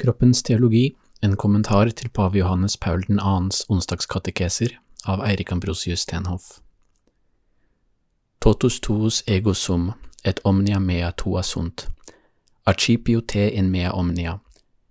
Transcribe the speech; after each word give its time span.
Kroppens 0.00 0.42
teologi, 0.42 0.96
en 1.20 1.36
kommentar 1.36 1.90
til 1.92 2.08
pave 2.08 2.38
Johannes 2.38 2.76
Paul 2.76 3.02
2.s 3.04 3.66
onsdagskatekeser 3.68 4.78
av 5.04 5.20
Eirik 5.26 5.50
Ambrosius 5.52 6.06
Stenhoff. 6.06 6.62
Totus 8.40 8.78
tuus 8.80 9.18
ego 9.28 9.52
sum, 9.52 9.90
et 10.24 10.40
omnia 10.44 10.78
mea 10.80 11.10
tua 11.12 11.42
sunt, 11.42 11.84
archipio 12.64 13.20
te 13.20 13.50
in 13.50 13.68
mea 13.68 13.90
omnia, 13.92 14.38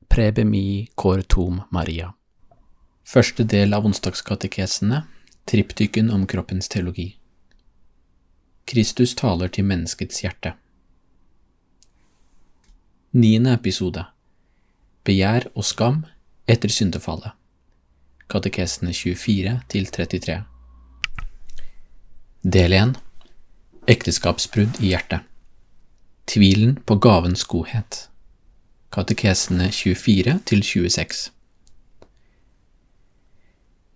prebe 0.10 0.46
mi 0.46 0.92
cor 0.96 1.26
tum 1.26 1.64
Maria. 1.72 2.12
Første 3.04 3.44
del 3.44 3.74
av 3.74 3.90
onsdagskatekesene, 3.90 5.02
triptyken 5.50 6.14
om 6.14 6.28
kroppens 6.28 6.70
teologi. 6.70 7.08
Kristus 8.66 9.18
taler 9.18 9.50
til 9.50 9.66
menneskets 9.66 10.22
hjerte. 10.22 10.54
Niende 13.18 13.58
episode 13.58 14.06
Begjær 15.08 15.48
og 15.56 15.64
skam 15.64 16.04
etter 16.50 16.72
syndefallet. 16.74 17.32
Katekesene 18.30 18.92
24–33. 18.92 20.42
Del 22.44 22.76
1 22.78 22.98
Ekteskapsbrudd 23.90 24.82
i 24.84 24.92
hjertet. 24.92 25.24
Tvilen 26.30 26.76
på 26.86 27.00
gavens 27.02 27.44
godhet. 27.50 28.04
Katekesene 28.94 29.72
24–26. 29.74 31.30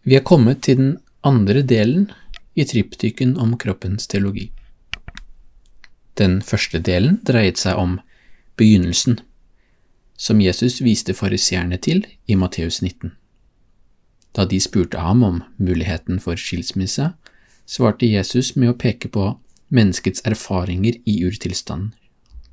Vi 0.04 0.18
er 0.18 0.26
kommet 0.26 0.63
til 0.66 0.80
den 0.80 0.96
andre 1.24 1.62
delen 1.62 2.10
i 2.55 2.66
triptyken 2.66 3.38
om 3.38 3.54
kroppens 3.60 4.08
teologi. 4.08 4.49
Den 6.18 6.41
første 6.41 6.80
delen 6.80 7.20
dreiet 7.26 7.62
seg 7.62 7.77
om 7.80 7.99
begynnelsen, 8.60 9.20
som 10.23 10.40
Jesus 10.41 10.80
viste 10.82 11.12
fariseerne 11.12 11.76
til 11.84 12.05
i 12.32 12.38
Matteus 12.40 12.80
19. 12.82 13.12
Da 14.32 14.46
de 14.48 14.59
spurte 14.63 15.02
ham 15.04 15.24
om 15.24 15.41
muligheten 15.60 16.21
for 16.24 16.40
skilsmisse, 16.40 17.10
svarte 17.68 18.07
Jesus 18.07 18.54
med 18.55 18.71
å 18.71 18.77
peke 18.79 19.12
på 19.12 19.26
menneskets 19.74 20.24
erfaringer 20.29 20.96
i 21.04 21.18
urtilstanden, 21.27 21.91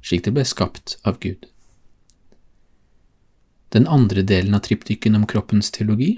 slik 0.02 0.24
det 0.26 0.34
ble 0.34 0.44
skapt 0.48 0.96
av 1.06 1.20
Gud. 1.22 1.46
Den 3.70 3.86
andre 3.86 4.26
delen 4.26 4.56
av 4.58 4.64
triptyken 4.66 5.14
om 5.14 5.28
kroppens 5.30 5.70
teologi 5.70 6.16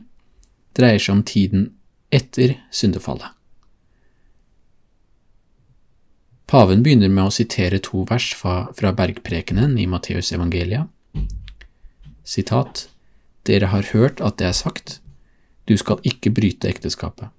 dreier 0.78 1.02
seg 1.02 1.18
om 1.18 1.22
tiden 1.28 1.68
etter 2.08 2.56
syndefallet. 2.72 3.28
Paven 6.48 6.80
begynner 6.84 7.12
med 7.12 7.28
å 7.28 7.32
sitere 7.32 7.80
to 7.84 8.06
vers 8.08 8.32
fra, 8.36 8.72
fra 8.76 8.92
bergprekenen 8.96 9.76
i 9.80 9.86
Matteus 9.88 10.32
evangeliet. 10.32 10.88
Sitat 12.24 12.88
Dere 13.46 13.72
har 13.72 13.88
hørt 13.90 14.20
at 14.22 14.38
det 14.38 14.46
er 14.46 14.54
sagt, 14.54 15.00
du 15.66 15.74
skal 15.78 15.98
ikke 16.06 16.30
bryte 16.30 16.68
ekteskapet. 16.70 17.30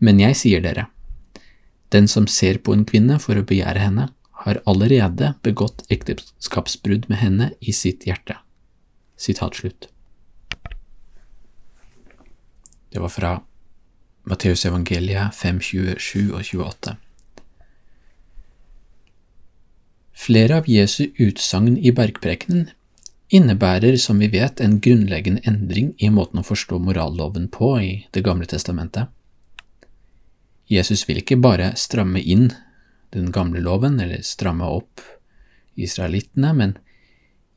Men 0.00 0.20
jeg 0.22 0.36
sier 0.40 0.62
dere, 0.64 0.86
den 1.92 2.08
som 2.08 2.28
ser 2.28 2.60
på 2.64 2.72
en 2.72 2.86
kvinne 2.88 3.18
for 3.20 3.36
å 3.36 3.44
begjære 3.44 3.82
henne, 3.82 4.08
har 4.44 4.60
allerede 4.70 5.34
begått 5.42 5.82
ekteskapsbrudd 5.92 7.08
med 7.10 7.18
henne 7.20 7.50
i 7.60 7.74
sitt 7.74 8.06
hjerte. 8.06 8.38
Sitat 9.18 9.58
slutt. 9.58 9.88
Det 12.88 13.02
var 13.02 13.12
fra 13.12 13.32
Matteus 14.28 14.64
evangeliet 14.68 15.34
5, 15.34 15.60
27 15.60 16.32
og 16.32 16.42
28. 16.44 16.94
Flere 20.18 20.62
av 20.62 20.68
Jesu 20.70 21.08
utsagn 21.18 21.76
i 21.78 21.92
bergprekenen 21.94 22.68
innebærer, 23.28 23.96
som 23.96 24.18
vi 24.18 24.28
vet, 24.32 24.60
en 24.60 24.80
grunnleggende 24.80 25.42
endring 25.44 25.92
i 25.98 26.10
måten 26.10 26.40
å 26.40 26.46
forstå 26.46 26.78
moralloven 26.80 27.48
på 27.52 27.72
i 27.80 27.92
Det 28.10 28.24
gamle 28.24 28.46
testamentet. 28.46 29.08
Jesus 30.68 31.06
vil 31.08 31.22
ikke 31.22 31.40
bare 31.40 31.72
stramme 31.76 32.20
inn 32.20 32.50
den 33.12 33.32
gamle 33.32 33.60
loven, 33.64 34.00
eller 34.00 34.22
stramme 34.22 34.68
opp 34.68 35.00
israelittene, 35.76 36.52
men 36.52 36.76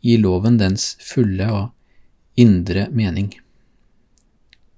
gi 0.02 0.18
loven 0.18 0.58
dens 0.58 0.96
fulle 1.04 1.48
og 1.52 2.40
indre 2.40 2.88
mening. 2.92 3.34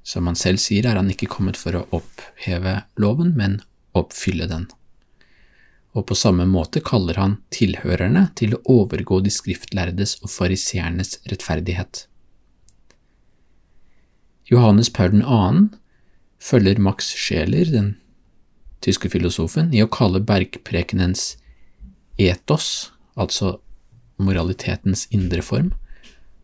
Som 0.03 0.28
han 0.28 0.35
selv 0.35 0.59
sier, 0.59 0.88
er 0.88 0.97
han 1.00 1.12
ikke 1.13 1.29
kommet 1.31 1.57
for 1.57 1.78
å 1.78 1.85
oppheve 1.95 2.81
loven, 3.00 3.35
men 3.38 3.62
oppfylle 3.94 4.50
den 4.50 4.66
og 5.94 6.08
på 6.09 6.18
samme 6.18 6.46
måte 6.50 6.81
kaller 6.81 7.20
han 7.22 7.36
tilhørerne 7.54 8.28
til 8.38 8.56
å 8.58 8.62
overgå 8.81 9.20
de 9.22 9.31
skriftlærdes 9.34 10.18
og 10.24 10.31
fariseernes 10.34 11.20
rettferdighet. 11.30 12.08
Johannes 14.50 14.90
Paul 14.90 15.22
2. 15.22 15.78
følger 16.42 16.81
Max 16.81 17.14
Scheler, 17.16 17.70
den 17.70 17.94
tyske 18.84 19.09
filosofen, 19.09 19.72
i 19.74 19.84
å 19.86 19.92
kalle 19.92 20.20
bergprekenens 20.20 21.38
etos, 22.20 22.92
altså 23.16 23.60
moralitetens 24.18 25.08
indre 25.14 25.46
form, 25.46 25.72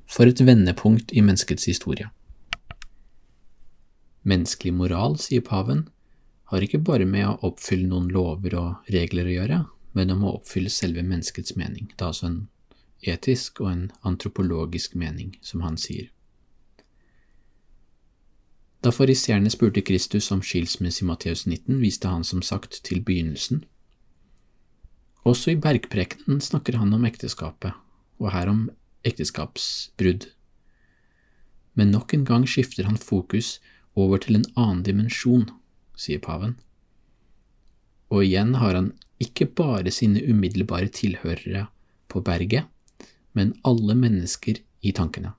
for 0.10 0.30
et 0.30 0.42
vendepunkt 0.46 1.12
i 1.12 1.22
menneskets 1.26 1.68
historie. 1.70 2.08
Menneskelig 4.30 4.74
moral, 4.78 5.18
sier 5.22 5.44
paven, 5.46 5.88
har 6.50 6.66
ikke 6.66 6.82
bare 6.82 7.06
med 7.06 7.28
å 7.28 7.38
oppfylle 7.52 7.90
noen 7.90 8.08
lover 8.10 8.56
og 8.58 8.94
regler 8.94 9.28
å 9.28 9.36
gjøre, 9.36 9.58
men 9.94 10.14
om 10.14 10.24
å 10.26 10.36
oppfylle 10.40 10.72
selve 10.74 11.04
menneskets 11.06 11.54
mening. 11.60 11.92
Det 11.94 12.02
er 12.02 12.12
altså 12.12 12.30
en 12.30 12.40
etisk 13.06 13.62
og 13.62 13.70
en 13.72 13.84
antropologisk 14.06 14.96
mening, 14.98 15.36
som 15.46 15.62
han 15.62 15.78
sier. 15.78 16.10
Da 18.82 18.94
fariseerne 18.96 19.52
spurte 19.52 19.84
Kristus 19.84 20.32
om 20.32 20.42
skilsmisse 20.42 21.04
i 21.04 21.08
Matteus 21.08 21.46
19, 21.46 21.82
viste 21.84 22.10
han 22.10 22.24
som 22.24 22.42
sagt 22.42 22.80
til 22.88 23.04
begynnelsen. 23.04 23.66
Også 25.28 25.54
i 25.54 25.60
bergprekenen 25.60 26.40
snakker 26.42 26.80
han 26.80 26.96
om 26.96 27.06
ekteskapet, 27.06 27.76
og 28.20 28.32
her 28.34 28.50
om 28.50 28.70
ekteskapsbrudd. 29.06 30.30
Men 31.76 31.92
nok 31.92 32.16
en 32.16 32.26
gang 32.26 32.48
skifter 32.48 32.88
han 32.88 32.98
fokus 32.98 33.60
over 34.00 34.18
til 34.24 34.40
en 34.40 34.48
annen 34.56 34.84
dimensjon 34.88 35.50
sier 36.00 36.22
paven. 36.24 36.56
Og 38.10 38.24
igjen 38.26 38.56
har 38.62 38.78
han 38.78 38.94
ikke 39.22 39.50
bare 39.60 39.92
sine 39.92 40.24
umiddelbare 40.24 40.88
tilhørere 40.96 41.68
på 42.10 42.24
berget, 42.26 42.66
men 43.36 43.54
alle 43.68 43.96
mennesker 43.96 44.64
i 44.82 44.94
tankene. 44.96 45.34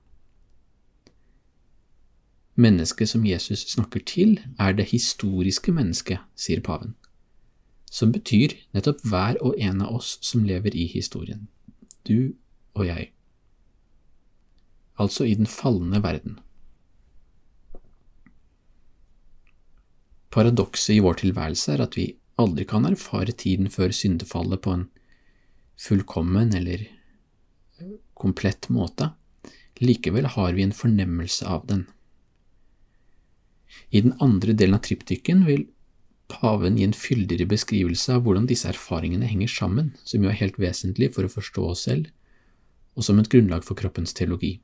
Mennesket 2.55 3.09
som 3.09 3.25
Jesus 3.25 3.65
snakker 3.73 4.03
til, 4.05 4.39
er 4.59 4.75
det 4.77 4.91
historiske 4.91 5.71
mennesket, 5.73 6.19
sier 6.35 6.61
paven, 6.61 6.93
som 7.89 8.11
betyr 8.13 8.53
nettopp 8.75 9.01
hver 9.07 9.39
og 9.41 9.57
en 9.57 9.81
av 9.81 9.97
oss 9.97 10.17
som 10.21 10.45
lever 10.45 10.75
i 10.77 10.85
historien, 10.91 11.47
du 12.07 12.33
og 12.75 12.85
jeg, 12.85 13.09
altså 14.99 15.25
i 15.25 15.35
den 15.35 15.49
falne 15.49 16.03
verden. 16.03 16.37
Paradokset 20.31 20.95
i 20.95 21.03
vår 21.03 21.19
tilværelse 21.21 21.73
er 21.75 21.83
at 21.83 21.97
vi 21.99 22.11
aldri 22.39 22.65
kan 22.67 22.87
erfare 22.87 23.33
tiden 23.35 23.69
før 23.71 23.91
syndefallet 23.95 24.61
på 24.63 24.75
en 24.77 24.85
fullkommen 25.81 26.53
eller 26.55 26.85
komplett 28.13 28.69
måte. 28.69 29.11
Likevel 29.81 30.29
har 30.35 30.53
vi 30.53 30.63
en 30.63 30.75
fornemmelse 30.75 31.47
av 31.49 31.65
den. 31.67 31.87
I 33.89 34.01
den 34.05 34.13
andre 34.21 34.53
delen 34.53 34.77
av 34.77 34.83
triptyken 34.85 35.45
vil 35.47 35.65
paven 36.31 36.77
gi 36.79 36.85
en 36.87 36.95
fyldigere 36.95 37.49
beskrivelse 37.49 38.15
av 38.15 38.23
hvordan 38.25 38.47
disse 38.47 38.69
erfaringene 38.69 39.27
henger 39.27 39.51
sammen, 39.51 39.91
som 40.07 40.23
jo 40.23 40.31
er 40.31 40.39
helt 40.39 40.59
vesentlig 40.61 41.11
for 41.15 41.27
å 41.27 41.33
forstå 41.33 41.65
oss 41.73 41.85
selv, 41.89 42.11
og 42.95 43.07
som 43.07 43.19
et 43.19 43.31
grunnlag 43.31 43.65
for 43.67 43.79
kroppens 43.79 44.13
teologi. 44.15 44.59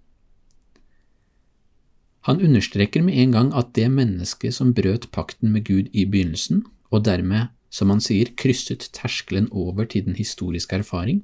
Han 2.27 2.41
understreker 2.43 3.05
med 3.07 3.15
en 3.15 3.31
gang 3.31 3.49
at 3.55 3.69
det 3.77 3.87
mennesket 3.87 4.51
som 4.57 4.73
brøt 4.75 5.05
pakten 5.15 5.53
med 5.53 5.63
Gud 5.63 5.85
i 5.95 6.03
begynnelsen, 6.03 6.65
og 6.91 7.05
dermed, 7.07 7.53
som 7.71 7.87
han 7.93 8.01
sier, 8.03 8.33
krysset 8.35 8.89
terskelen 8.91 9.47
over 9.51 9.87
til 9.87 10.03
den 10.09 10.17
historiske 10.17 10.75
erfaring, 10.75 11.21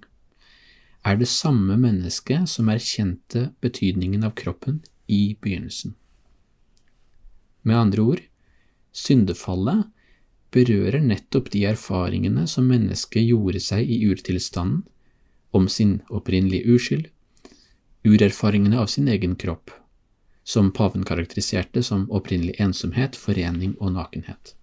er 1.04 1.20
det 1.20 1.28
samme 1.28 1.76
mennesket 1.76 2.48
som 2.48 2.72
erkjente 2.72 3.50
betydningen 3.60 4.24
av 4.24 4.32
kroppen 4.40 4.80
i 5.12 5.36
begynnelsen. 5.44 5.98
Med 7.68 7.82
andre 7.82 8.08
ord, 8.16 8.24
syndefallet 8.96 9.84
berører 10.56 11.04
nettopp 11.04 11.52
de 11.52 11.66
erfaringene 11.68 12.48
som 12.48 12.72
mennesket 12.72 13.28
gjorde 13.28 13.60
seg 13.60 13.92
i 13.92 14.00
urtilstanden, 14.08 14.86
om 15.52 15.68
sin 15.68 15.98
opprinnelige 16.08 16.80
uskyld, 16.80 17.08
urerfaringene 18.08 18.80
av 18.80 18.88
sin 18.88 19.12
egen 19.12 19.36
kropp 19.36 19.83
som 20.44 20.72
paven 20.72 21.06
karakteriserte 21.08 21.84
som 21.84 22.10
opprinnelig 22.12 22.56
ensomhet, 22.60 23.16
forening 23.16 23.78
og 23.80 23.94
nakenhet. 23.96 24.56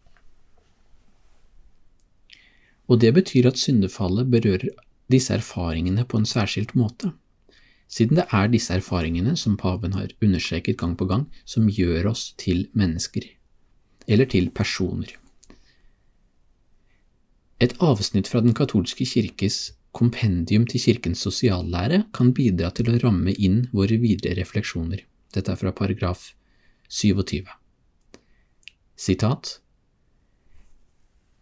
Og 2.91 3.01
det 3.01 3.15
betyr 3.15 3.49
at 3.49 3.59
syndefallet 3.59 4.31
berører 4.31 4.69
disse 5.11 5.35
erfaringene 5.35 6.05
på 6.05 6.19
en 6.19 6.27
særskilt 6.27 6.75
måte, 6.75 7.13
siden 7.91 8.21
det 8.21 8.27
er 8.31 8.51
disse 8.51 8.75
erfaringene, 8.75 9.37
som 9.37 9.57
paven 9.59 9.97
har 9.99 10.13
understreket 10.23 10.79
gang 10.79 10.97
på 10.99 11.09
gang, 11.11 11.27
som 11.45 11.71
gjør 11.71 12.13
oss 12.13 12.31
til 12.39 12.69
mennesker, 12.73 13.25
eller 14.07 14.31
til 14.31 14.51
personer. 14.55 15.17
Et 17.61 17.75
avsnitt 17.83 18.29
fra 18.31 18.41
Den 18.41 18.55
katolske 18.55 19.05
kirkes 19.05 19.73
kompendium 19.93 20.67
til 20.71 20.81
kirkens 20.81 21.23
sosiallære 21.27 22.05
kan 22.15 22.33
bidra 22.33 22.71
til 22.71 22.89
å 22.89 22.99
ramme 23.03 23.35
inn 23.35 23.67
våre 23.75 23.99
videre 24.01 24.39
refleksjoner. 24.39 25.03
Dette 25.35 25.53
er 25.53 25.59
fra 25.61 25.73
paragraf 25.73 26.31
27. 26.89 27.47
Sitat 28.97 29.61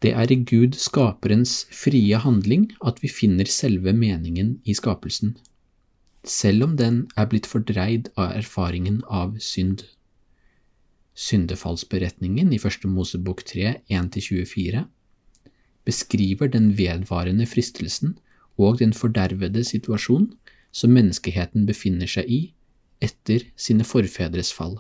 Det 0.03 0.13
er 0.13 0.31
i 0.31 0.41
Gud 0.45 0.77
skaperens 0.79 1.65
frie 1.75 2.19
handling 2.23 2.71
at 2.87 3.03
vi 3.03 3.09
finner 3.09 3.49
selve 3.51 3.93
meningen 3.97 4.59
i 4.65 4.77
skapelsen 4.77 5.37
selv 6.29 6.65
om 6.67 6.77
den 6.77 7.07
er 7.17 7.29
blitt 7.31 7.47
fordreid 7.49 8.11
av 8.17 8.35
erfaringen 8.37 9.01
av 9.09 9.37
synd. 9.43 9.85
Syndefallsberetningen 11.19 12.53
i 12.53 12.61
Første 12.63 12.89
Mosebok 12.91 13.43
3, 13.47 13.81
1–24 13.91 14.85
beskriver 15.89 16.51
den 16.53 16.73
vedvarende 16.79 17.47
fristelsen 17.49 18.19
og 18.59 18.79
den 18.83 18.93
fordervede 18.93 19.65
situasjon 19.65 20.29
som 20.75 20.93
menneskeheten 20.95 21.67
befinner 21.67 22.11
seg 22.11 22.29
i 22.29 22.41
etter 23.05 23.47
sine 23.57 23.87
forfedres 23.87 24.53
fall. 24.55 24.79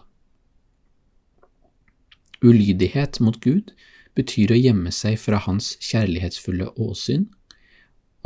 Ulydighet 2.43 3.19
mot 3.20 3.38
Gud 3.43 3.73
betyr 4.19 4.53
å 4.55 4.59
gjemme 4.59 4.93
seg 4.94 5.19
fra 5.23 5.41
hans 5.44 5.75
kjærlighetsfulle 5.82 6.70
åsyn 6.79 7.26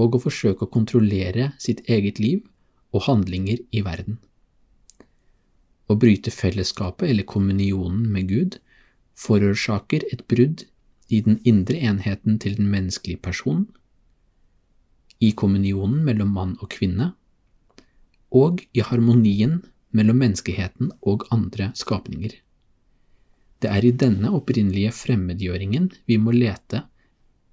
og 0.00 0.16
å 0.16 0.22
forsøke 0.24 0.66
å 0.66 0.72
kontrollere 0.72 1.52
sitt 1.60 1.82
eget 1.88 2.20
liv 2.20 2.42
og 2.92 3.06
handlinger 3.08 3.62
i 3.72 3.82
verden. 3.84 4.18
Å 5.88 5.96
bryte 5.96 6.32
fellesskapet 6.32 7.10
eller 7.10 7.28
kommunionen 7.28 8.04
med 8.12 8.28
Gud 8.32 8.58
forårsaker 9.18 10.06
et 10.12 10.24
brudd 10.28 10.64
i 11.12 11.20
den 11.20 11.38
indre 11.44 11.76
enheten 11.76 12.38
til 12.40 12.56
den 12.56 12.70
menneskelige 12.72 13.20
personen, 13.20 13.66
i 15.20 15.30
kommunionen 15.36 16.00
mellom 16.06 16.32
mann 16.34 16.54
og 16.60 16.72
kvinne, 16.72 17.12
og 18.32 18.64
i 18.72 18.82
harmonien 18.82 19.60
mellom 19.96 20.18
menneskeheten 20.22 20.92
og 21.08 21.26
andre 21.34 21.70
skapninger. 21.78 22.34
Det 23.62 23.70
er 23.70 23.84
i 23.86 23.94
denne 23.94 24.32
opprinnelige 24.34 24.90
fremmedgjøringen 24.96 25.90
vi 26.10 26.18
må 26.18 26.34
lete 26.34 26.82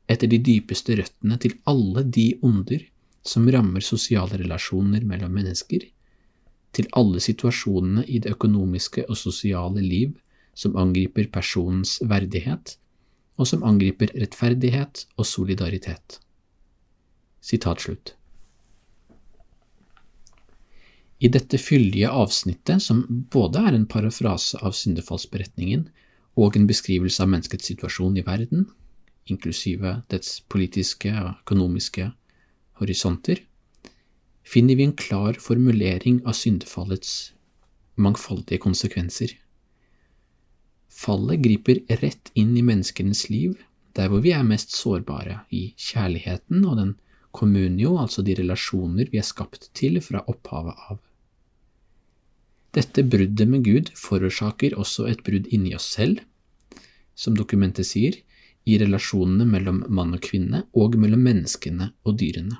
etter 0.09 0.29
de 0.31 0.39
dypeste 0.41 0.95
røttene 0.97 1.37
til 1.41 1.53
alle 1.69 2.03
de 2.03 2.31
onder 2.41 2.87
som 3.25 3.45
rammer 3.51 3.83
sosiale 3.85 4.39
relasjoner 4.41 5.03
mellom 5.05 5.35
mennesker, 5.35 5.83
til 6.73 6.87
alle 6.97 7.21
situasjonene 7.21 8.05
i 8.07 8.21
det 8.23 8.33
økonomiske 8.33 9.05
og 9.09 9.17
sosiale 9.17 9.83
liv 9.83 10.15
som 10.57 10.77
angriper 10.77 11.29
personens 11.33 11.97
verdighet, 12.01 12.77
og 13.39 13.47
som 13.47 13.63
angriper 13.63 14.11
rettferdighet 14.19 15.05
og 15.17 15.27
solidaritet. 15.27 16.19
Sitat 17.39 17.85
slutt. 17.85 18.15
I 21.19 21.27
dette 21.27 21.57
fyldige 21.59 22.09
avsnittet, 22.15 22.79
som 22.83 23.03
både 23.31 23.59
er 23.67 23.75
en 23.75 23.87
parafrase 23.91 24.59
av 24.63 24.75
syndefallsberetningen 24.77 25.89
og 26.39 26.55
en 26.55 26.67
beskrivelse 26.69 27.19
av 27.23 27.31
menneskets 27.33 27.67
situasjon 27.67 28.15
i 28.21 28.23
verden, 28.23 28.69
inklusive 29.27 29.97
dets 30.11 30.39
politiske 30.47 31.11
og 31.11 31.33
økonomiske 31.41 32.07
horisonter, 32.79 33.41
finner 34.47 34.79
vi 34.79 34.87
en 34.87 34.95
klar 34.95 35.35
formulering 35.43 36.21
av 36.25 36.37
syndefallets 36.39 37.33
mangfoldige 37.99 38.61
konsekvenser. 38.63 39.35
Fallet 40.87 41.43
griper 41.43 41.83
rett 41.99 42.31
inn 42.39 42.55
i 42.57 42.63
menneskenes 42.63 43.27
liv, 43.29 43.59
der 43.95 44.07
hvor 44.07 44.23
vi 44.23 44.31
er 44.31 44.47
mest 44.47 44.71
sårbare, 44.71 45.41
i 45.51 45.73
kjærligheten 45.75 46.63
og 46.63 46.79
den 46.79 46.95
communio, 47.35 47.97
altså 47.99 48.23
de 48.25 48.39
relasjoner 48.39 49.11
vi 49.11 49.19
er 49.19 49.27
skapt 49.27 49.69
til 49.75 49.99
fra 50.03 50.23
opphavet 50.31 50.79
av. 50.89 50.99
Dette 52.75 53.03
bruddet 53.03 53.49
med 53.49 53.63
Gud 53.65 53.89
forårsaker 53.97 54.75
også 54.77 55.07
et 55.09 55.23
brudd 55.25 55.47
inni 55.49 55.73
oss 55.77 55.87
selv, 55.95 56.21
som 57.17 57.37
dokumentet 57.37 57.87
sier, 57.89 58.19
i 58.69 58.77
relasjonene 58.77 59.47
mellom 59.49 59.83
mann 59.89 60.13
og 60.13 60.21
kvinne 60.21 60.65
og 60.77 60.97
mellom 60.99 61.23
menneskene 61.25 61.89
og 62.05 62.19
dyrene. 62.21 62.59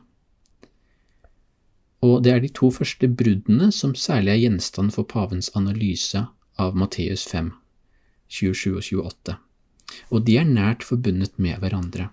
Og 2.05 2.23
det 2.23 2.31
er 2.31 2.41
de 2.41 2.49
to 2.55 2.69
første 2.71 3.09
bruddene 3.11 3.69
som 3.75 3.93
særlig 3.93 4.31
er 4.33 4.43
gjenstand 4.45 4.95
for 4.95 5.05
pavens 5.05 5.51
analyse 5.59 6.23
av 6.59 6.77
Matteus 6.79 7.25
5, 7.29 7.51
27 8.31 8.71
og 8.71 8.87
28, 8.87 9.35
og 10.09 10.23
de 10.25 10.37
er 10.39 10.47
nært 10.47 10.87
forbundet 10.87 11.35
med 11.37 11.59
hverandre. 11.59 12.07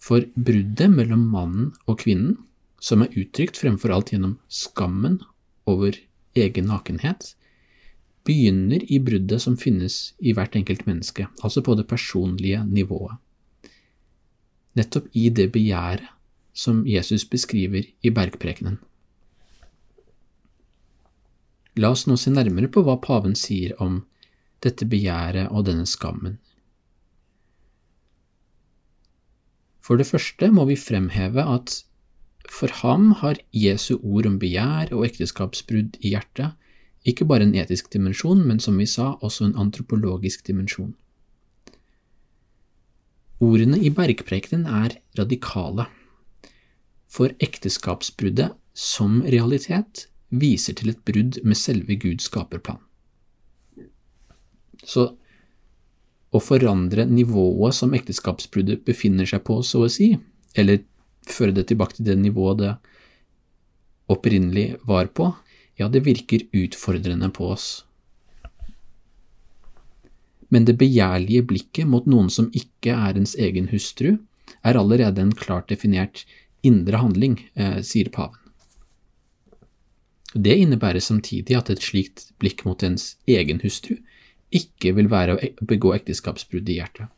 For 0.00 0.28
bruddet 0.36 0.92
mellom 0.92 1.26
mannen 1.32 1.72
og 1.88 1.98
kvinnen, 2.04 2.36
som 2.80 3.02
er 3.04 3.16
uttrykt 3.16 3.58
fremfor 3.60 3.92
alt 3.92 4.12
gjennom 4.12 4.38
skammen 4.48 5.18
over 5.68 5.96
egen 6.36 6.68
nakenhet, 6.70 7.34
begynner 8.24 8.84
i 8.92 9.00
bruddet 9.00 9.42
som 9.42 9.56
finnes 9.56 10.12
i 10.18 10.34
hvert 10.36 10.56
enkelt 10.56 10.86
menneske, 10.86 11.26
altså 11.42 11.62
på 11.64 11.74
det 11.78 11.88
personlige 11.88 12.62
nivået. 12.68 13.16
Nettopp 14.78 15.08
i 15.12 15.28
det 15.34 15.50
begjæret 15.52 16.06
som 16.52 16.84
Jesus 16.86 17.24
beskriver 17.24 17.86
i 18.02 18.10
bergprekenen. 18.10 18.78
La 21.80 21.90
oss 21.94 22.06
nå 22.06 22.16
se 22.18 22.32
nærmere 22.34 22.68
på 22.68 22.82
hva 22.84 22.98
paven 23.00 23.36
sier 23.38 23.76
om 23.80 24.02
dette 24.62 24.86
begjæret 24.90 25.48
og 25.50 25.64
denne 25.68 25.86
skammen. 25.88 26.38
For 29.80 29.96
det 29.96 30.06
første 30.06 30.50
må 30.52 30.66
vi 30.68 30.76
fremheve 30.76 31.42
at 31.54 31.80
for 32.50 32.72
ham 32.82 33.12
har 33.20 33.38
Jesu 33.54 33.94
ord 34.02 34.26
om 34.26 34.38
begjær 34.42 34.90
og 34.96 35.06
ekteskapsbrudd 35.06 36.00
i 36.02 36.16
hjertet 36.16 36.56
ikke 37.08 37.24
bare 37.24 37.46
en 37.46 37.54
etisk 37.56 37.88
dimensjon, 37.92 38.42
men 38.44 38.58
som 38.60 38.76
vi 38.76 38.86
sa, 38.90 39.14
også 39.24 39.46
en 39.46 39.56
antropologisk 39.62 40.44
dimensjon. 40.46 40.92
Ordene 43.40 43.78
i 43.80 43.88
bergprekenen 43.94 44.66
er 44.68 44.98
radikale 45.16 45.86
for 47.08 47.32
ekteskapsbruddet 47.40 48.52
som 48.76 49.22
realitet 49.24 50.04
viser 50.28 50.76
til 50.76 50.92
et 50.92 51.00
brudd 51.08 51.40
med 51.42 51.56
selve 51.56 51.96
Guds 52.02 52.28
skaperplan. 52.28 52.82
Så 54.84 55.08
å 56.30 56.40
forandre 56.40 57.08
nivået 57.08 57.74
som 57.74 57.96
ekteskapsbruddet 57.96 58.84
befinner 58.86 59.26
seg 59.26 59.42
på, 59.48 59.58
så 59.66 59.86
å 59.86 59.90
si, 59.90 60.12
eller 60.54 60.84
føre 61.34 61.54
det 61.56 61.68
tilbake 61.70 61.98
til 61.98 62.08
det 62.08 62.18
nivået 62.20 62.58
det 62.62 62.72
opprinnelig 64.10 64.80
var 64.88 65.10
på, 65.14 65.30
ja, 65.78 65.88
det 65.88 66.02
virker 66.04 66.48
utfordrende 66.56 67.30
på 67.30 67.52
oss. 67.54 67.68
Men 70.50 70.66
det 70.66 70.80
begjærlige 70.80 71.46
blikket 71.46 71.86
mot 71.86 72.08
noen 72.10 72.30
som 72.32 72.50
ikke 72.50 72.96
er 72.96 73.18
ens 73.20 73.36
egen 73.38 73.70
hustru, 73.70 74.16
er 74.66 74.76
allerede 74.76 75.22
en 75.22 75.34
klart 75.36 75.70
definert 75.70 76.24
indre 76.66 76.98
handling, 76.98 77.38
eh, 77.54 77.78
sier 77.86 78.10
paven. 78.10 78.36
Det 80.34 80.56
innebærer 80.58 81.02
samtidig 81.02 81.56
at 81.56 81.70
et 81.70 81.82
slikt 81.82 82.32
blikk 82.38 82.64
mot 82.66 82.82
ens 82.82 83.16
egen 83.26 83.62
hustru 83.62 83.96
ikke 84.50 84.92
vil 84.94 85.08
være 85.10 85.34
å 85.34 85.66
begå 85.66 85.94
ekteskapsbrudd 85.94 86.68
i 86.70 86.78
hjertet. 86.78 87.08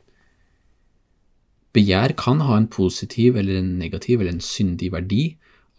Begjær 1.73 2.13
kan 2.21 2.43
ha 2.45 2.59
en 2.59 2.69
positiv 2.69 3.39
eller 3.41 3.61
en 3.61 3.77
negativ 3.81 4.21
eller 4.21 4.35
en 4.37 4.45
syndig 4.45 4.91
verdi, 4.93 5.23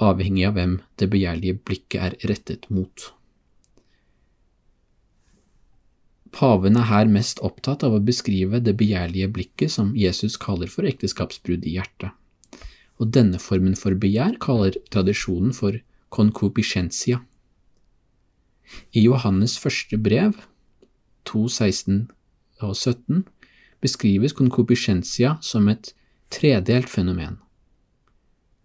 avhengig 0.02 0.48
av 0.48 0.56
hvem 0.58 0.80
det 0.98 1.10
begjærlige 1.14 1.60
blikket 1.68 2.08
er 2.08 2.32
rettet 2.32 2.66
mot. 2.74 3.12
Paven 6.34 6.80
er 6.82 6.90
her 6.90 7.06
mest 7.06 7.44
opptatt 7.46 7.86
av 7.86 7.94
å 7.94 8.02
beskrive 8.02 8.58
det 8.64 8.74
begjærlige 8.80 9.30
blikket 9.36 9.76
som 9.76 9.94
Jesus 9.94 10.40
kaller 10.42 10.72
for 10.72 10.90
ekteskapsbrudd 10.90 11.70
i 11.70 11.78
hjertet 11.78 12.18
og 13.02 13.12
denne 13.16 13.40
formen 13.42 13.76
for 13.80 13.96
begjær 14.00 14.38
kaller 14.44 14.78
tradisjonen 14.94 15.54
for 15.56 15.80
concupiscentia. 16.14 17.22
I 18.96 19.04
Johannes 19.04 19.58
første 19.60 19.98
brev, 20.00 20.38
2.16 21.30 22.06
og 22.64 22.76
17, 22.78 23.26
beskrives 23.84 24.36
concupiscentia 24.38 25.38
som 25.44 25.68
et 25.72 25.92
tredelt 26.34 26.90
fenomen. 26.90 27.38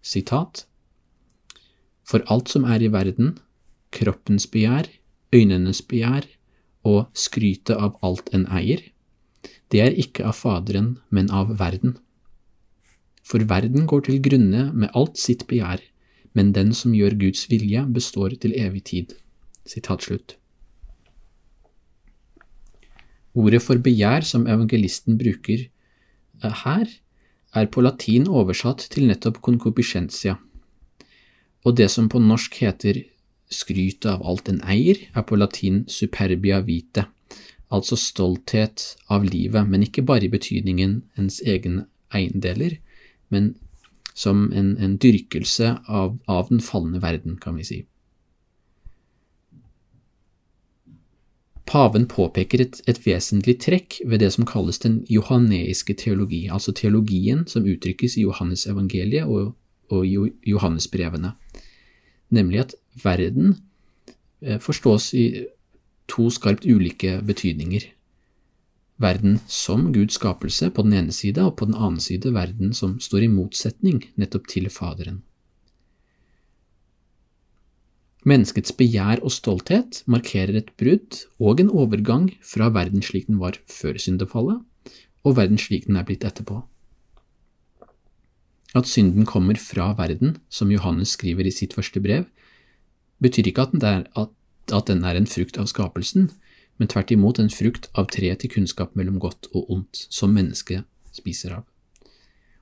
Sitat 0.01 0.65
For 2.07 2.23
alt 2.31 2.49
som 2.49 2.65
er 2.65 2.81
i 2.81 2.91
verden, 2.91 3.37
kroppens 3.91 4.47
begjær, 4.49 4.87
øynenes 5.35 5.83
begjær 5.85 6.25
og 6.87 7.09
skrytet 7.13 7.75
av 7.75 7.99
alt 8.01 8.31
en 8.33 8.47
eier, 8.49 8.81
det 9.69 9.81
er 9.83 9.93
ikke 9.93 10.25
av 10.25 10.39
Faderen, 10.39 10.95
men 11.13 11.29
av 11.29 11.59
verden 11.59 11.99
for 13.29 13.45
verden 13.45 13.85
går 13.85 14.07
til 14.07 14.21
grunne 14.25 14.69
med 14.73 14.89
alt 14.97 15.19
sitt 15.21 15.45
begjær, 15.49 15.83
men 16.33 16.53
den 16.55 16.73
som 16.73 16.95
gjør 16.97 17.17
Guds 17.27 17.45
vilje, 17.51 17.85
består 17.93 18.33
til 18.41 18.55
evig 18.57 18.83
tid. 18.89 19.13
Sitat 19.69 20.07
slutt. 20.07 20.38
Ordet 23.39 23.61
for 23.63 23.79
begjær 23.79 24.25
som 24.27 24.47
evangelisten 24.49 25.19
bruker 25.19 25.67
eh, 25.67 26.63
her, 26.65 26.89
er 27.55 27.69
på 27.73 27.81
latin 27.81 28.27
oversatt 28.27 28.83
til 28.93 29.07
nettopp 29.09 29.39
concupiscentia, 29.45 30.35
og 31.65 31.77
det 31.79 31.89
som 31.91 32.09
på 32.11 32.21
norsk 32.21 32.59
heter 32.61 33.01
skrytet 33.49 34.05
av 34.11 34.25
alt 34.27 34.51
en 34.51 34.61
eier, 34.61 34.99
er 35.17 35.25
på 35.25 35.39
latin 35.39 35.81
superbia 35.89 36.59
vite, 36.65 37.07
altså 37.73 37.97
stolthet 37.99 38.85
av 39.09 39.25
livet, 39.25 39.65
men 39.69 39.83
ikke 39.85 40.05
bare 40.05 40.27
i 40.27 40.33
betydningen 40.33 41.01
ens 41.19 41.41
egne 41.45 41.87
eiendeler, 42.13 42.77
men 43.29 43.53
som 44.17 44.49
en, 44.51 44.73
en 44.81 44.97
dyrkelse 44.99 45.75
av, 45.87 46.17
av, 46.27 46.49
den 46.49 46.61
falne 46.63 47.01
verden, 47.01 47.37
kan 47.41 47.57
vi 47.59 47.65
si. 47.67 47.79
Paven 51.69 52.07
påpeker 52.09 52.63
et, 52.63 52.79
et, 52.89 52.99
vesentlig 53.05 53.59
trekk 53.61 53.99
ved 54.09 54.23
det 54.23 54.31
som 54.33 54.47
kalles 54.49 54.81
den 54.81 55.03
johaneiske 55.09 55.93
teologi, 56.01 56.47
altså 56.49 56.73
teologien 56.73 57.43
som 57.47 57.67
uttrykkes 57.69 58.17
i 58.17 58.25
Johannesevangeliet 58.25 59.29
og, 59.29 59.53
og 59.93 60.07
Johannesbrevene, 60.49 61.35
nemlig 62.33 62.63
at 62.63 62.75
verden 63.03 63.59
eh, 64.41 64.57
forstås 64.57 65.13
i 65.13 65.25
to 66.09 66.31
skarpt 66.33 66.65
ulike 66.65 67.19
betydninger. 67.25 67.85
Verden 68.97 69.37
som 69.47 69.91
Guds 69.93 70.17
skapelse 70.17 70.71
på 70.73 70.83
den 70.83 70.97
ene 70.97 71.13
side, 71.13 71.45
og 71.45 71.55
på 71.61 71.69
den 71.69 71.77
annen 71.77 72.01
side 72.01 72.33
verden 72.33 72.73
som 72.73 72.97
står 72.99 73.27
i 73.27 73.31
motsetning 73.31 74.01
nettopp 74.17 74.49
til 74.49 74.67
Faderen. 74.73 75.21
Menneskets 78.27 78.73
begjær 78.75 79.21
og 79.23 79.31
stolthet 79.31 80.01
markerer 80.11 80.57
et 80.59 80.73
brudd 80.79 81.21
og 81.39 81.61
en 81.63 81.69
overgang 81.71 82.27
fra 82.43 82.67
verden 82.75 83.03
slik 83.05 83.29
den 83.29 83.39
var 83.39 83.59
før 83.71 83.99
syndefallet, 84.01 84.59
og 85.23 85.37
verden 85.37 85.61
slik 85.61 85.87
den 85.87 85.99
er 85.99 86.07
blitt 86.07 86.25
etterpå. 86.27 86.61
At 88.75 88.85
synden 88.85 89.25
kommer 89.25 89.57
fra 89.57 89.93
verden, 89.97 90.37
som 90.49 90.71
Johannes 90.71 91.15
skriver 91.15 91.47
i 91.47 91.53
sitt 91.55 91.73
første 91.73 92.03
brev, 92.03 92.27
betyr 93.23 93.49
ikke 93.49 93.65
at, 93.65 93.79
er, 93.83 94.03
at 94.19 94.35
at 94.73 94.87
den 94.87 95.03
er 95.03 95.17
en 95.17 95.27
frukt 95.27 95.57
av 95.57 95.67
skapelsen, 95.69 96.29
men 96.77 96.87
tvert 96.91 97.11
imot 97.11 97.39
en 97.41 97.51
frukt 97.51 97.89
av 97.97 98.07
treet 98.13 98.41
til 98.43 98.51
kunnskap 98.53 98.95
mellom 98.97 99.19
godt 99.19 99.49
og 99.53 99.69
ondt, 99.73 100.05
som 100.09 100.33
mennesket 100.35 100.85
spiser 101.15 101.57
av. 101.59 101.65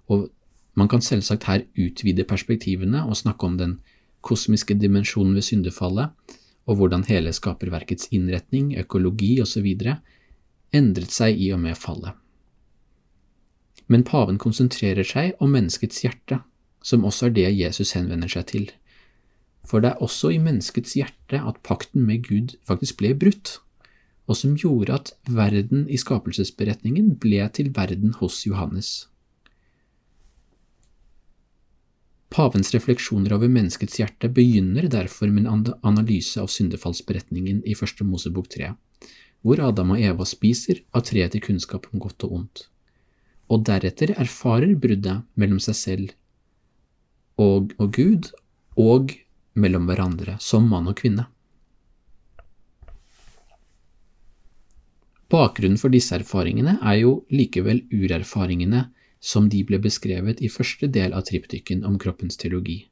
Og 0.08 0.30
man 0.78 0.90
kan 0.90 1.04
selvsagt 1.04 1.48
her 1.50 1.66
utvide 1.78 2.26
perspektivene 2.28 3.04
og 3.06 3.18
snakke 3.18 3.46
om 3.46 3.58
den 3.60 3.78
kosmiske 4.22 4.76
dimensjonen 4.80 5.36
ved 5.36 5.46
syndefallet, 5.48 6.14
og 6.68 6.80
hvordan 6.80 7.06
hele 7.08 7.32
skaperverkets 7.34 8.10
innretning, 8.12 8.74
økologi 8.80 9.38
osv. 9.42 9.68
endret 10.74 11.12
seg 11.12 11.40
i 11.40 11.52
og 11.56 11.62
med 11.64 11.78
fallet. 11.80 12.14
Men 13.88 14.04
paven 14.04 14.38
konsentrerer 14.38 15.08
seg 15.08 15.38
om 15.40 15.54
menneskets 15.56 16.04
hjerte, 16.04 16.42
som 16.84 17.06
også 17.06 17.30
er 17.30 17.38
det 17.38 17.48
Jesus 17.56 17.94
henvender 17.96 18.28
seg 18.28 18.46
til, 18.52 18.68
for 19.68 19.84
det 19.84 19.94
er 19.94 20.04
også 20.04 20.32
i 20.32 20.40
menneskets 20.40 20.96
hjerte 20.96 21.40
at 21.40 21.60
pakten 21.64 22.06
med 22.08 22.24
Gud 22.28 22.56
faktisk 22.68 23.00
ble 23.02 23.14
brutt, 23.16 23.58
og 24.28 24.36
som 24.36 24.56
gjorde 24.60 24.96
at 24.96 25.14
verden 25.28 25.88
i 25.92 26.00
skapelsesberetningen 26.00 27.16
ble 27.20 27.48
til 27.56 27.72
verden 27.76 28.14
hos 28.20 28.46
Johannes. 28.48 29.08
Pavens 32.30 32.74
refleksjoner 32.76 33.34
over 33.38 33.48
menneskets 33.52 34.02
hjerte 34.02 34.30
begynner 34.30 34.90
derfor 34.92 35.32
med 35.32 35.48
en 35.48 35.70
analyse 35.88 36.42
av 36.42 36.52
syndefallsberetningen 36.52 37.62
i 37.64 37.76
Første 37.78 38.04
Mosebok 38.08 38.50
3, 38.52 38.74
hvor 39.46 39.62
Adam 39.64 39.94
og 39.96 40.04
Eva 40.04 40.28
spiser 40.28 40.84
av 40.92 41.06
treet 41.08 41.32
til 41.34 41.46
kunnskap 41.46 41.88
om 41.94 42.04
godt 42.04 42.28
og 42.28 42.36
ondt, 42.42 42.66
og 43.48 43.64
deretter 43.70 44.12
erfarer 44.20 44.76
bruddet 44.76 45.24
mellom 45.40 45.62
seg 45.64 45.80
selv 45.80 46.14
og, 47.40 47.72
og 47.80 47.96
Gud 47.96 48.32
og 48.76 49.16
mellom 49.58 49.88
hverandre 49.88 50.36
som 50.44 50.68
mann 50.70 50.90
og 50.90 50.98
kvinne. 51.00 51.30
Bakgrunnen 55.32 55.80
for 55.80 55.92
disse 55.92 56.16
erfaringene 56.16 56.78
er 56.80 57.02
jo 57.02 57.22
likevel 57.32 57.84
urerfaringene 57.92 58.86
som 59.20 59.50
de 59.50 59.64
ble 59.66 59.80
beskrevet 59.82 60.42
i 60.42 60.52
første 60.52 60.88
del 60.88 61.14
av 61.14 61.26
triptyken 61.30 61.84
om 61.88 61.98
kroppens 62.02 62.38
teologi. 62.38 62.86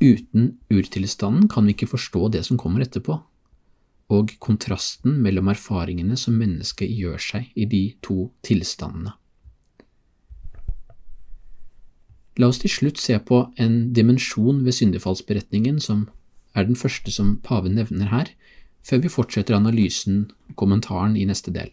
Uten 0.00 0.58
urtilstanden 0.70 1.48
kan 1.48 1.66
vi 1.66 1.74
ikke 1.74 1.90
forstå 1.94 2.28
det 2.34 2.44
som 2.46 2.58
kommer 2.60 2.84
etterpå, 2.84 3.18
og 4.12 4.34
kontrasten 4.38 5.16
mellom 5.22 5.48
erfaringene 5.50 6.16
som 6.20 6.36
mennesket 6.38 6.92
gjør 6.92 7.22
seg 7.22 7.48
i 7.58 7.66
de 7.66 7.84
to 8.04 8.28
tilstandene. 8.46 9.16
La 12.36 12.50
oss 12.52 12.60
til 12.60 12.70
slutt 12.70 13.00
se 13.00 13.16
på 13.18 13.46
en 13.56 13.94
dimensjon 13.96 14.60
ved 14.66 14.76
syndefallsberetningen 14.76 15.80
som 15.80 16.04
er 16.56 16.68
den 16.68 16.76
første 16.76 17.10
som 17.12 17.38
paven 17.44 17.78
nevner 17.78 18.12
her, 18.12 18.28
før 18.84 19.00
vi 19.02 19.12
fortsetter 19.12 19.56
analysen 19.56 20.26
og 20.50 20.58
kommentaren 20.60 21.16
i 21.16 21.24
neste 21.28 21.50
del. 21.54 21.72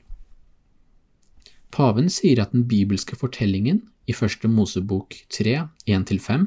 Paven 1.74 2.10
sier 2.14 2.38
at 2.44 2.54
den 2.54 2.68
bibelske 2.70 3.18
fortellingen 3.18 3.82
i 4.06 4.14
Første 4.14 4.50
Mosebok 4.52 5.16
3, 5.34 5.56
1–5, 5.90 6.46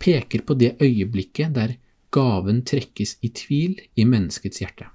peker 0.00 0.44
på 0.46 0.56
det 0.56 0.74
øyeblikket 0.80 1.52
der 1.56 1.76
gaven 2.14 2.62
trekkes 2.64 3.18
i 3.26 3.30
tvil 3.34 3.76
i 3.96 4.06
menneskets 4.08 4.62
hjerte. 4.62 4.88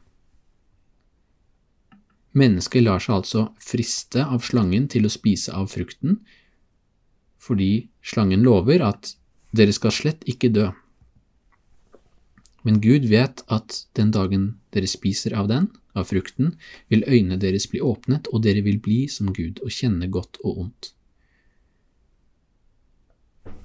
Mennesket 2.39 2.85
lar 2.85 3.01
seg 3.03 3.19
altså 3.19 3.45
friste 3.61 4.23
av 4.23 4.45
slangen 4.45 4.87
til 4.89 5.05
å 5.05 5.13
spise 5.13 5.53
av 5.53 5.69
frukten, 5.73 6.19
fordi 7.41 7.89
slangen 8.05 8.45
lover 8.45 8.83
at 8.85 9.15
dere 9.55 9.73
skal 9.75 9.93
slett 9.93 10.25
ikke 10.29 10.51
dø. 10.53 10.69
Men 12.65 12.81
Gud 12.83 13.07
vet 13.09 13.43
at 13.49 13.83
den 13.97 14.13
dagen 14.15 14.51
dere 14.73 14.89
spiser 14.89 15.35
av 15.37 15.49
den, 15.51 15.69
av 15.95 16.09
frukten, 16.11 16.55
vil 16.89 17.05
øynene 17.07 17.39
deres 17.41 17.67
bli 17.67 17.81
åpnet, 17.81 18.27
og 18.33 18.43
dere 18.43 18.63
vil 18.65 18.79
bli 18.79 19.07
som 19.07 19.33
Gud 19.33 19.61
og 19.63 19.73
kjenne 19.73 20.09
godt 20.11 20.41
og 20.43 20.65
ondt. 20.65 20.91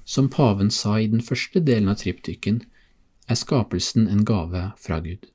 Som 0.05 0.29
paven 0.29 0.69
sa 0.71 0.99
i 1.01 1.09
den 1.09 1.21
første 1.21 1.59
delen 1.59 1.89
av 1.89 1.99
triptyken, 2.01 2.61
er 3.27 3.41
skapelsen 3.41 4.07
en 4.07 4.25
gave 4.25 4.69
fra 4.77 4.99
Gud. 5.01 5.25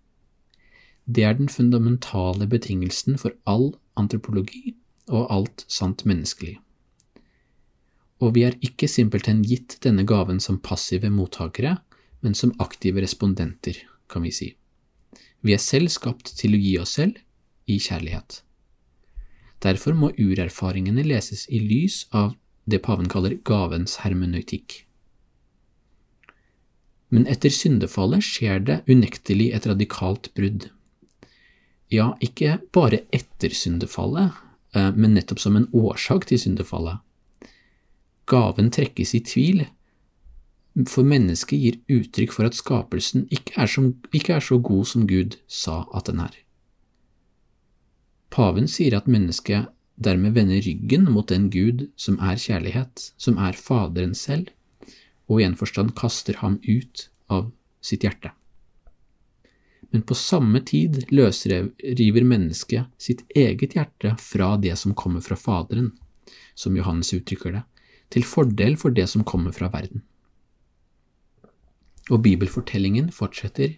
Det 1.11 1.25
er 1.27 1.35
den 1.35 1.49
fundamentale 1.51 2.47
betingelsen 2.47 3.19
for 3.19 3.35
all 3.51 3.73
antropologi 3.99 4.77
og 5.11 5.27
alt 5.31 5.65
sant 5.67 6.07
menneskelig 6.07 6.61
og 8.21 8.35
vi 8.37 8.45
er 8.45 8.57
ikke 8.65 8.89
simpelthen 8.89 9.41
gitt 9.47 9.79
denne 9.85 10.05
gaven 10.09 10.41
som 10.45 10.61
passive 10.61 11.11
mottakere, 11.13 11.79
men 12.21 12.37
som 12.37 12.53
aktive 12.61 13.01
respondenter, 13.01 13.79
kan 14.13 14.25
vi 14.27 14.33
si. 14.35 14.51
Vi 15.47 15.55
er 15.57 15.63
selv 15.63 15.93
skapt 15.93 16.33
til 16.39 16.55
å 16.55 16.61
gi 16.61 16.75
oss 16.81 16.97
selv 16.99 17.19
i 17.71 17.79
kjærlighet. 17.81 18.43
Derfor 19.61 19.97
må 19.97 20.11
urerfaringene 20.17 21.05
leses 21.05 21.47
i 21.49 21.61
lys 21.61 22.05
av 22.17 22.35
det 22.71 22.81
paven 22.85 23.09
kaller 23.11 23.37
gavens 23.45 23.99
hermenøytikk. 24.05 24.85
Men 27.11 27.27
etter 27.27 27.53
syndefallet 27.53 28.23
skjer 28.25 28.63
det 28.65 28.81
unektelig 28.89 29.51
et 29.57 29.67
radikalt 29.67 30.31
brudd. 30.37 30.69
Ja, 31.91 32.13
ikke 32.23 32.61
bare 32.73 33.03
etter 33.11 33.51
syndefallet, 33.51 34.37
eh, 34.77 34.93
men 34.95 35.17
nettopp 35.17 35.41
som 35.43 35.57
en 35.59 35.67
årsak 35.75 36.29
til 36.31 36.39
syndefallet 36.39 37.03
gaven 38.31 38.71
trekkes 38.75 39.15
i 39.17 39.23
tvil, 39.27 39.65
for 40.89 41.07
mennesket 41.07 41.59
gir 41.59 41.79
uttrykk 41.91 42.33
for 42.35 42.47
at 42.47 42.57
skapelsen 42.59 43.27
ikke 43.35 43.57
er, 43.59 43.71
som, 43.71 43.91
ikke 44.15 44.37
er, 44.37 44.45
så 44.45 44.61
god 44.63 44.87
som 44.87 45.07
Gud 45.11 45.37
sa 45.51 45.83
at 45.97 46.07
den 46.11 46.23
er. 46.23 46.35
Paven 48.31 48.69
sier 48.71 48.95
at 48.97 49.11
mennesket 49.11 49.71
dermed 50.01 50.37
vender 50.37 50.63
ryggen 50.65 51.09
mot 51.13 51.29
den 51.29 51.49
Gud 51.53 51.89
som 51.99 52.19
er 52.23 52.39
kjærlighet, 52.41 53.11
som 53.19 53.39
er 53.39 53.59
Faderen 53.59 54.15
selv, 54.15 54.53
og 55.29 55.41
i 55.41 55.47
en 55.47 55.59
forstand 55.59 55.93
kaster 55.99 56.39
ham 56.41 56.61
ut 56.65 57.09
av 57.31 57.51
sitt 57.85 58.07
hjerte. 58.07 58.33
Men 59.91 60.05
på 60.07 60.15
samme 60.15 60.63
tid 60.63 61.03
løsriver 61.11 62.27
mennesket 62.27 62.87
sitt 63.03 63.25
eget 63.35 63.75
hjerte 63.75 64.15
fra 64.23 64.55
det 64.63 64.77
som 64.79 64.95
kommer 64.95 65.25
fra 65.25 65.37
Faderen, 65.39 65.91
som 66.55 66.77
Johannes 66.79 67.11
uttrykker 67.17 67.59
det, 67.59 67.65
til 68.11 68.27
fordel 68.27 68.79
for 68.79 68.95
det 68.95 69.09
som 69.11 69.27
kommer 69.27 69.55
fra 69.55 69.71
verden. 69.73 70.05
Og 72.11 72.23
bibelfortellingen 72.27 73.13
fortsetter. 73.15 73.77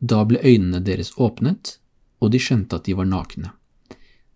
Da 0.00 0.22
ble 0.28 0.38
øynene 0.44 0.80
deres 0.84 1.12
åpnet, 1.18 1.78
og 2.20 2.32
de 2.32 2.40
skjønte 2.40 2.78
at 2.78 2.86
de 2.86 2.96
var 2.96 3.08
nakne. 3.08 3.52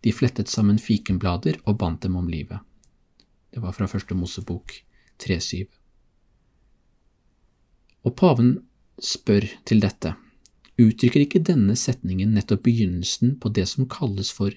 De 0.05 0.13
flettet 0.15 0.51
sammen 0.51 0.79
fikenblader 0.79 1.61
og 1.65 1.79
bandt 1.79 2.03
dem 2.07 2.17
om 2.17 2.29
livet. 2.29 2.61
Det 3.55 3.63
var 3.63 3.75
fra 3.75 3.87
første 3.91 4.15
Mosebok 4.15 4.75
3.7. 5.23 5.67
Og 8.07 8.15
paven 8.17 8.57
spør 9.03 9.47
til 9.67 9.83
dette, 9.83 10.15
uttrykker 10.79 11.25
ikke 11.25 11.43
denne 11.43 11.75
setningen 11.79 12.35
nettopp 12.35 12.63
begynnelsen 12.67 13.37
på 13.43 13.51
det 13.55 13.67
som 13.71 13.89
kalles 13.91 14.31
for 14.35 14.55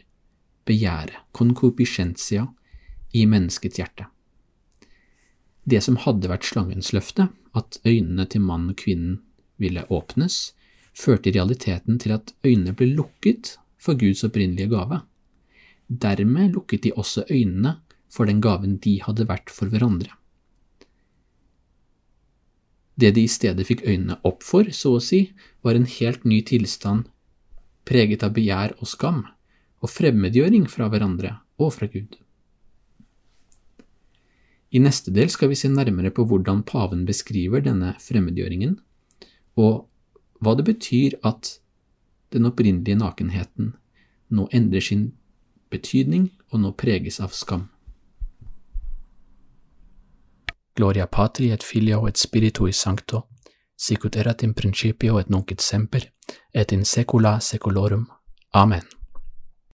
begjæret, 0.70 1.18
concupiscentia, 1.34 2.48
i 3.14 3.26
menneskets 3.28 3.82
hjerte? 3.82 4.06
Det 5.66 5.82
som 5.86 6.00
hadde 6.02 6.30
vært 6.32 6.48
slangens 6.48 6.92
løfte, 6.96 7.30
at 7.54 7.80
øynene 7.86 8.26
til 8.30 8.44
mannen 8.46 8.74
og 8.74 8.80
kvinnen 8.82 9.20
ville 9.62 9.86
åpnes, 9.94 10.54
førte 10.98 11.30
i 11.30 11.36
realiteten 11.36 12.00
til 12.02 12.16
at 12.16 12.34
øynene 12.46 12.74
ble 12.78 12.90
lukket 12.96 13.56
for 13.82 14.00
Guds 14.00 14.24
opprinnelige 14.28 14.72
gave. 14.72 15.02
Dermed 15.88 16.56
lukket 16.56 16.88
de 16.88 16.96
også 16.96 17.26
øynene 17.30 17.78
for 18.12 18.28
den 18.28 18.42
gaven 18.42 18.78
de 18.84 18.98
hadde 19.04 19.28
vært 19.30 19.54
for 19.54 19.72
hverandre. 19.72 20.12
Det 23.00 23.14
de 23.16 23.24
i 23.26 23.32
stedet 23.32 23.66
fikk 23.66 23.86
øynene 23.88 24.20
opp 24.28 24.44
for, 24.44 24.68
så 24.76 24.98
å 24.98 25.04
si, 25.04 25.32
var 25.64 25.78
en 25.78 25.88
helt 25.90 26.26
ny 26.28 26.42
tilstand 26.46 27.08
preget 27.88 28.24
av 28.26 28.36
begjær 28.36 28.76
og 28.80 28.90
skam, 28.90 29.24
og 29.82 29.90
fremmedgjøring 29.90 30.68
fra 30.70 30.90
hverandre 30.92 31.38
og 31.62 31.74
fra 31.78 31.88
Gud. 31.90 32.20
I 34.72 34.80
neste 34.80 35.12
del 35.12 35.30
skal 35.30 35.52
vi 35.52 35.58
se 35.60 35.70
nærmere 35.70 36.14
på 36.16 36.24
hvordan 36.26 36.64
paven 36.64 37.04
beskriver 37.06 37.64
denne 37.64 37.96
fremmedgjøringen, 38.00 38.78
og 39.60 39.88
hva 40.40 40.56
det 40.56 40.66
betyr 40.70 41.18
at 41.28 41.58
den 42.32 42.48
opprinnelige 42.48 42.96
nakenheten 42.96 43.74
nå 44.32 44.48
endrer 44.56 44.84
sin 44.86 45.10
betydning 45.72 46.30
og 46.52 46.64
nå 46.64 46.72
preges 46.80 47.20
av 47.20 47.36
skam. 47.36 47.68
Gloria 50.80 51.06
patri 51.06 51.52
et 51.52 51.64
filio 51.68 52.06
et 52.08 52.18
spiritui 52.18 52.72
sancto, 52.72 53.26
sicut 53.76 54.16
erat 54.16 54.44
in 54.48 54.56
principio 54.56 55.20
et 55.20 55.30
nunc 55.30 55.52
et 55.52 55.62
semper, 55.62 56.08
et 56.56 56.72
in 56.72 56.86
secula 56.86 57.40
secolorum. 57.44 58.08
Amen. 58.54 59.01